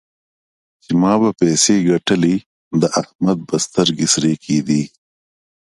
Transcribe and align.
چې 0.83 0.91
ما 1.01 1.13
به 1.21 1.29
پيسې 1.39 1.75
ګټلې؛ 1.89 2.35
د 2.81 2.83
احمد 3.01 3.37
به 3.47 3.57
سترګې 3.65 4.07
سرې 4.13 4.33
کېدې. 4.43 4.81